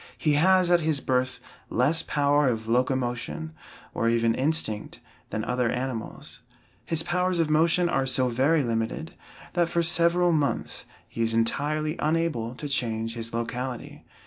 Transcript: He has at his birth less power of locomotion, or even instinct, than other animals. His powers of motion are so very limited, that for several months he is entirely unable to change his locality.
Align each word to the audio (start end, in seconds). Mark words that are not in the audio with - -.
He 0.17 0.33
has 0.33 0.71
at 0.71 0.79
his 0.79 0.99
birth 0.99 1.39
less 1.69 2.01
power 2.01 2.47
of 2.47 2.67
locomotion, 2.67 3.53
or 3.93 4.09
even 4.09 4.33
instinct, 4.33 4.99
than 5.29 5.43
other 5.43 5.69
animals. 5.69 6.39
His 6.83 7.03
powers 7.03 7.37
of 7.37 7.51
motion 7.51 7.87
are 7.87 8.07
so 8.07 8.27
very 8.27 8.63
limited, 8.63 9.13
that 9.53 9.69
for 9.69 9.83
several 9.83 10.31
months 10.31 10.85
he 11.07 11.21
is 11.21 11.35
entirely 11.35 11.97
unable 11.99 12.55
to 12.55 12.67
change 12.67 13.13
his 13.13 13.31
locality. 13.31 14.03